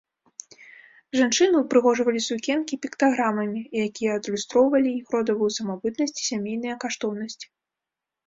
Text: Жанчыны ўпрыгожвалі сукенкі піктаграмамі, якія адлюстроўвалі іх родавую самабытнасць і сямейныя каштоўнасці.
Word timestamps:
Жанчыны 1.17 1.57
ўпрыгожвалі 1.63 2.21
сукенкі 2.29 2.79
піктаграмамі, 2.85 3.61
якія 3.85 4.15
адлюстроўвалі 4.19 4.89
іх 5.01 5.05
родавую 5.17 5.49
самабытнасць 5.59 6.15
і 6.23 6.25
сямейныя 6.31 6.75
каштоўнасці. 6.85 7.47